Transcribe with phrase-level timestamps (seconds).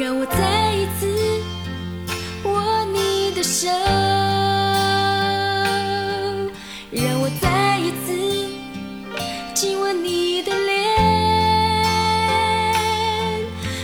[0.00, 1.08] 让我再一次
[2.44, 3.66] 握你的手，
[6.92, 8.46] 让我再一次
[9.56, 10.76] 亲吻你的脸，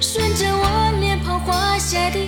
[0.00, 2.18] 顺着我脸庞滑下的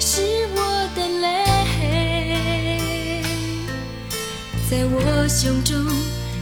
[0.00, 3.22] 是我的泪，
[4.68, 5.76] 在我胸中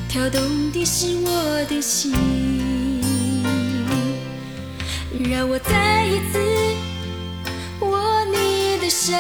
[0.09, 2.15] 跳动的是我的心。
[5.29, 6.39] 让我再一次
[8.87, 9.13] 的手，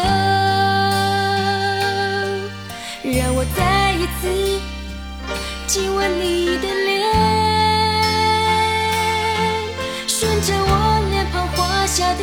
[3.02, 4.60] 让我再一次
[5.66, 7.02] 亲吻你的脸，
[10.06, 12.22] 顺着我脸庞滑下的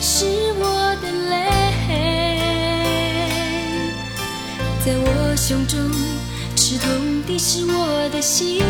[0.00, 0.24] 是
[0.60, 1.34] 我的泪，
[4.84, 5.76] 在我胸中
[6.54, 8.62] 刺痛的是我的心，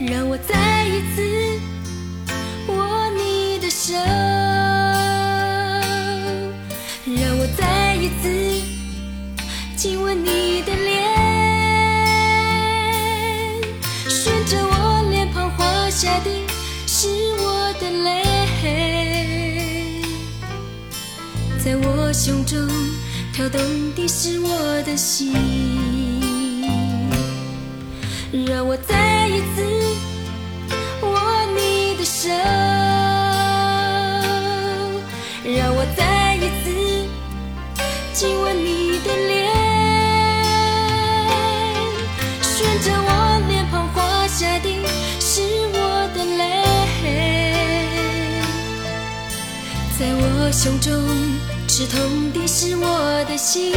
[0.00, 1.22] 让我再一次
[2.68, 3.94] 握你的手，
[7.04, 8.28] 让我再一次
[9.76, 11.04] 亲吻你的脸，
[14.08, 16.30] 顺着我脸庞滑下的
[16.86, 17.08] 是
[17.40, 18.22] 我的泪，
[21.58, 22.56] 在我胸中
[23.32, 23.60] 跳动
[23.96, 25.87] 的是我的心。
[38.18, 39.48] 亲吻你的脸，
[42.42, 44.68] 顺着我脸庞滑下的
[45.20, 45.40] 是
[45.72, 45.78] 我
[46.16, 46.64] 的泪，
[49.96, 50.90] 在我胸中
[51.68, 53.72] 刺痛的是我的心，